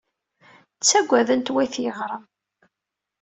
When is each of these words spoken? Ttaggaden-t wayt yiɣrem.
Ttaggaden-t 0.77 1.53
wayt 1.53 1.75
yiɣrem. 1.83 2.23